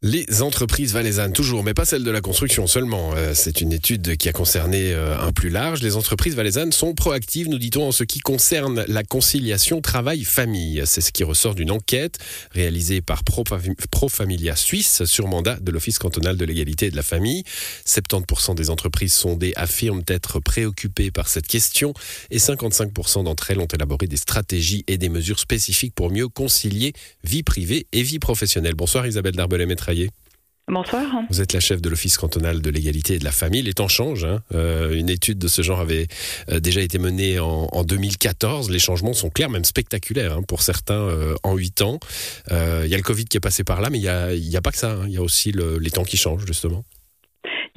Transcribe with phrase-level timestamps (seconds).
[0.00, 3.14] Les entreprises valaisannes, toujours, mais pas celles de la construction seulement.
[3.16, 5.82] Euh, c'est une étude qui a concerné euh, un plus large.
[5.82, 10.84] Les entreprises valaisannes sont proactives, nous dit-on, en ce qui concerne la conciliation travail-famille.
[10.86, 12.18] C'est ce qui ressort d'une enquête
[12.52, 13.42] réalisée par Pro
[14.08, 17.42] Familia Suisse sur mandat de l'Office cantonal de l'égalité et de la famille.
[17.84, 21.92] 70% des entreprises sondées affirment être préoccupées par cette question
[22.30, 26.92] et 55% d'entre elles ont élaboré des stratégies et des mesures spécifiques pour mieux concilier
[27.24, 28.74] vie privée et vie professionnelle.
[28.74, 29.34] Bonsoir Isabelle
[30.70, 31.02] Bonsoir.
[31.30, 33.62] Vous êtes la chef de l'Office cantonal de l'égalité et de la famille.
[33.62, 34.24] Les temps changent.
[34.24, 34.42] Hein.
[34.54, 36.08] Euh, une étude de ce genre avait
[36.50, 38.68] euh, déjà été menée en, 2014.
[38.68, 42.00] Les changements sont clairs, même spectaculaires hein, pour certains euh, en 8 ans.
[42.50, 44.70] Il y a le Covid qui est passé par là, mais il n'y a, pas
[44.70, 44.92] que ça.
[44.92, 45.04] Hein.
[45.06, 46.84] Il y a aussi les temps qui changent, justement.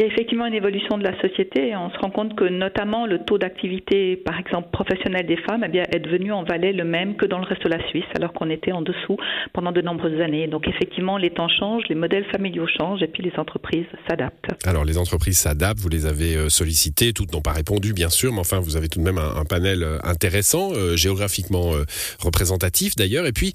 [0.01, 1.75] Il y a effectivement une évolution de la société.
[1.75, 5.69] On se rend compte que notamment le taux d'activité, par exemple professionnelle des femmes, eh
[5.69, 8.33] bien, est devenu en Valais le même que dans le reste de la Suisse, alors
[8.33, 9.17] qu'on était en dessous
[9.53, 10.47] pendant de nombreuses années.
[10.47, 14.49] Donc effectivement, les temps changent, les modèles familiaux changent, et puis les entreprises s'adaptent.
[14.65, 18.33] Alors les entreprises s'adaptent, vous les avez euh, sollicitées, toutes n'ont pas répondu bien sûr,
[18.33, 21.73] mais enfin vous avez tout de même un, panel euh, intéressant, euh, géographiquement
[22.19, 23.53] représentatif d'ailleurs, et puis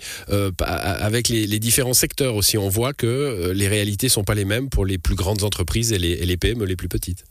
[0.60, 4.86] avec les, différents secteurs aussi, on voit que les réalités sont pas les mêmes pour
[4.86, 7.24] les plus grandes entreprises et les, et les les les plus petites.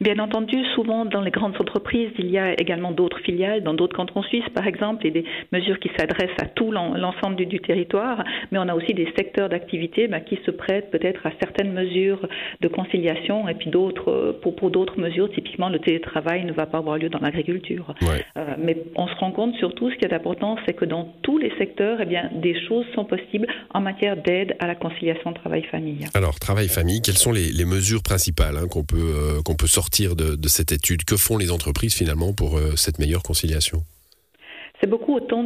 [0.00, 3.96] Bien entendu, souvent dans les grandes entreprises, il y a également d'autres filiales, dans d'autres
[3.96, 8.58] cantons suisses par exemple, et des mesures qui s'adressent à tout l'ensemble du, territoire, mais
[8.58, 12.28] on a aussi des secteurs d'activité bah, qui se prêtent peut-être à certaines mesures
[12.60, 16.66] de conciliation et puis d'autres, euh, pour, pour d'autres mesures, typiquement le télétravail ne va
[16.66, 17.94] pas avoir lieu dans l'agriculture.
[18.02, 21.38] Euh, mais on se rend compte surtout, ce qui est important, c'est que dans tous
[21.38, 26.06] les secteurs, eh bien, des choses sont possibles en matière d'aide à la conciliation travail-famille.
[26.14, 30.48] Alors, travail-famille, quelles sont les, mesures principales hein, qu'on peut, euh, qu'on peut sortir de,
[30.48, 31.04] cette étude.
[31.04, 33.84] Que font les entreprises finalement pour euh, cette meilleure conciliation?
[34.80, 35.44] C'est beaucoup autour,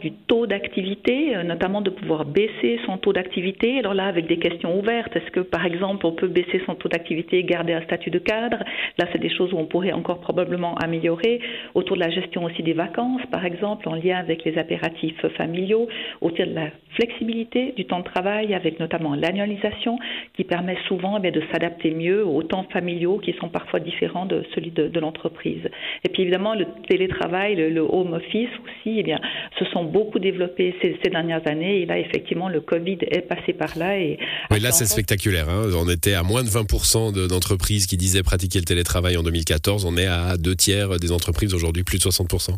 [0.00, 3.78] du taux d'activité, euh, notamment de pouvoir baisser son taux d'activité.
[3.78, 6.88] Alors là, avec des questions ouvertes, est-ce que par exemple on peut baisser son taux
[6.88, 8.58] d'activité et garder un statut de cadre?
[8.98, 11.40] Là, c'est des choses où on pourrait encore probablement améliorer.
[11.74, 15.88] Autour de la gestion aussi des vacances, par exemple, en lien avec les impératifs familiaux.
[16.22, 19.98] Autour de la flexibilité du temps de travail, avec notamment l'annualisation,
[20.34, 24.44] qui permet souvent eh de s'adapter mieux aux temps familiaux qui sont parfois différents de
[24.54, 25.68] celui de, l'entreprise.
[26.04, 29.18] Et puis évidemment, le télétravail, le, le home office aussi, eh bien,
[29.58, 31.82] se sont beaucoup développés ces, dernières années.
[31.82, 33.98] Et là, effectivement, le Covid est passé par là.
[33.98, 34.18] Et
[34.50, 35.48] oui, là, c'est spectaculaire.
[35.48, 35.70] Hein.
[35.74, 39.84] On était à moins de 20% d'entreprises qui disaient pratiquer le télétravail en 2014.
[39.84, 42.50] On est à deux tiers des entreprises aujourd'hui, plus de 60%.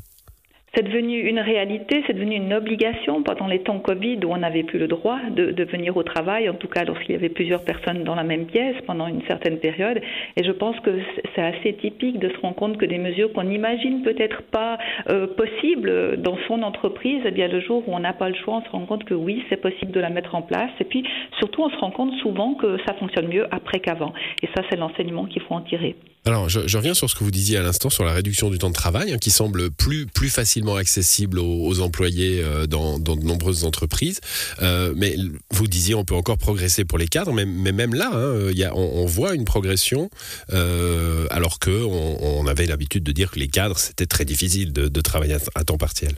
[0.74, 4.62] C'est devenu une réalité, c'est devenu une obligation pendant les temps Covid où on n'avait
[4.62, 7.64] plus le droit de, de, venir au travail, en tout cas lorsqu'il y avait plusieurs
[7.64, 10.00] personnes dans la même pièce pendant une certaine période.
[10.36, 11.00] Et je pense que
[11.34, 15.26] c'est assez typique de se rendre compte que des mesures qu'on n'imagine peut-être pas euh,
[15.26, 18.64] possibles dans son entreprise, eh bien le jour où on n'a pas le choix, on
[18.64, 20.70] se rend compte que oui, c'est possible de la mettre en place.
[20.78, 21.02] Et puis
[21.38, 24.12] surtout, on se rend compte souvent que ça fonctionne mieux après qu'avant.
[24.40, 25.96] Et ça, c'est l'enseignement qu'il faut en tirer.
[26.26, 28.68] Alors, je, reviens sur ce que vous disiez à l'instant sur la réduction du temps
[28.68, 33.24] de travail, hein, qui semble plus plus facilement accessible aux, employés euh, dans, dans, de
[33.24, 34.20] nombreuses entreprises.
[34.60, 35.14] Euh, mais
[35.50, 39.06] vous disiez, on peut encore progresser pour les cadres, mais, mais même là, hein, on,
[39.06, 40.10] voit une progression,
[40.52, 44.74] euh, alors que on, on avait l'habitude de dire que les cadres c'était très difficile
[44.74, 46.12] de, de travailler à temps partiel.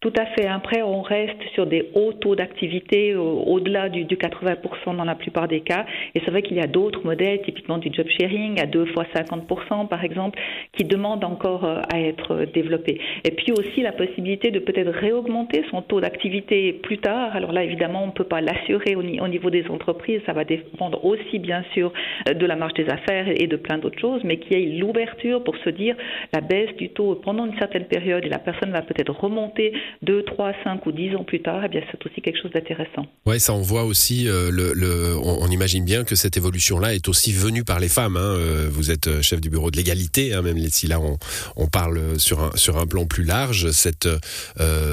[0.00, 0.46] Tout à fait.
[0.46, 5.60] Après, on reste sur des hauts taux d'activité au-delà du, 80% dans la plupart des
[5.60, 5.86] cas.
[6.14, 9.04] Et c'est vrai qu'il y a d'autres modèles, typiquement du job sharing à 2 fois
[9.14, 10.38] 50% par exemple,
[10.76, 13.00] qui demandent encore euh, à être développés.
[13.24, 17.34] Et puis aussi la possibilité de peut-être réaugmenter son taux d'activité plus tard.
[17.34, 20.20] Alors là, évidemment, on ne peut pas l'assurer au, niveau des entreprises.
[20.26, 21.92] Ça va dépendre aussi, bien sûr,
[22.28, 24.78] euh, de la marge des affaires et de plein d'autres choses, mais qu'il y ait
[24.78, 25.96] l'ouverture pour se dire
[26.32, 29.72] la baisse du taux pendant une certaine période et la personne va peut-être remonter
[30.02, 33.06] 2, 3, 5 ou 10 ans plus eh bien, c'est aussi quelque chose d'intéressant.
[33.26, 37.32] Oui, ça, on voit aussi, euh, le, on, imagine bien que cette évolution-là est aussi
[37.32, 38.16] venue par les femmes.
[38.16, 38.20] Hein.
[38.20, 41.18] Euh, vous êtes euh, chef du bureau de l'égalité, hein, même si là, on,
[41.56, 44.08] on, parle sur un, sur un plan plus large, cette,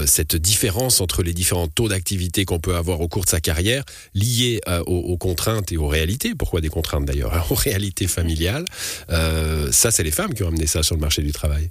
[0.05, 3.83] cette différence entre les différents taux d'activité qu'on peut avoir au cours de sa carrière,
[4.13, 6.33] liée aux, aux, contraintes et aux réalités.
[6.35, 8.65] Pourquoi des contraintes d'ailleurs hein, Aux réalités familiales.
[9.09, 11.69] ça, c'est les femmes qui ont amené ça sur le marché du travail.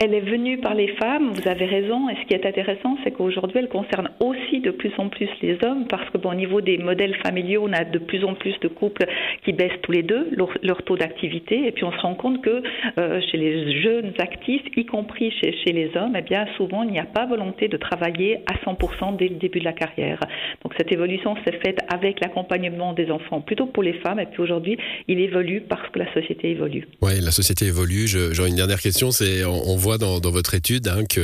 [0.00, 3.12] Elle est venue par les femmes, vous avez raison, et ce qui est intéressant, c'est
[3.12, 6.78] qu'aujourd'hui, elle concerne aussi de plus en plus les hommes, parce que au niveau des
[6.78, 9.06] modèles familiaux, on a de plus en plus de couples
[9.44, 10.30] qui baissent tous les deux
[10.62, 12.60] leur, taux d'activité, et puis on se rend compte que
[12.98, 16.98] euh, chez les jeunes actifs, y compris chez, les hommes, eh bien souvent, il n'y
[16.98, 20.18] a pas volonté de travailler à 100% dès le début de la carrière.
[20.64, 24.42] Donc cette évolution s'est faite avec l'accompagnement des enfants, plutôt pour les femmes, et puis
[24.42, 24.76] aujourd'hui,
[25.06, 26.88] il évolue parce que la société évolue.
[27.00, 28.08] Oui, la société évolue.
[28.08, 29.44] J'aurais une dernière question, c'est
[29.84, 31.20] voit dans, votre étude hein, que,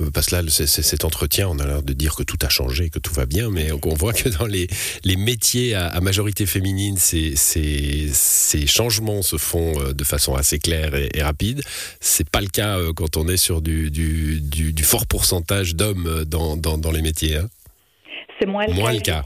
[0.00, 2.48] euh, parce que là, c'est, cet entretien, on a l'air de dire que tout a
[2.48, 4.68] changé, que tout va bien, mais on voit que dans les,
[5.16, 7.34] métiers à, majorité féminine, ces,
[8.66, 11.62] changements se font euh, de façon assez claire et, rapide.
[12.00, 13.90] C'est pas le cas euh, quand on est sur du,
[14.84, 17.38] fort pourcentage d'hommes dans les métiers.
[17.38, 17.48] Hein.
[18.40, 19.22] C'est moins le cas.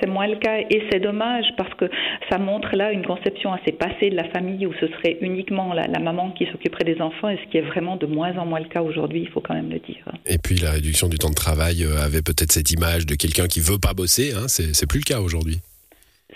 [0.00, 1.86] C'est moins le cas et c'est dommage parce que
[2.28, 5.86] ça montre là une conception assez passée de la famille où ce serait uniquement la,
[6.00, 8.68] maman qui s'occuperait des enfants et ce qui est vraiment de moins en moins le
[8.68, 10.04] cas aujourd'hui, il faut quand même le dire.
[10.26, 13.46] Et puis la réduction du temps de travail euh, avait peut-être cette image de quelqu'un
[13.46, 15.60] qui veut pas bosser, hein, c'est plus le cas aujourd'hui.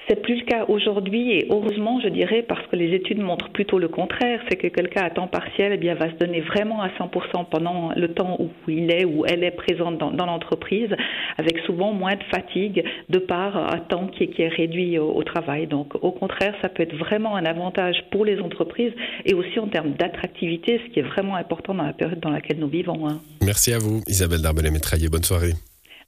[0.09, 3.79] C'est plus le cas aujourd'hui et heureusement, je dirais, parce que les études montrent plutôt
[3.79, 6.89] le contraire, c'est que quelqu'un à temps partiel eh bien, va se donner vraiment à
[6.89, 10.91] 100% pendant le temps où il est ou elle est présente dans, l'entreprise,
[11.39, 15.67] avec souvent moins de fatigue de par un temps qui, est réduit au, travail.
[15.67, 18.93] Donc au contraire, ça peut être vraiment un avantage pour les entreprises
[19.25, 22.59] et aussi en termes d'attractivité, ce qui est vraiment important dans la période dans laquelle
[22.59, 23.09] nous vivons.
[23.09, 23.21] Hein.
[23.43, 25.09] Merci à vous, Isabelle Darbelet-Métraillé.
[25.09, 25.53] Bonne soirée.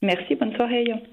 [0.03, 0.85] Merci, bonne soirée.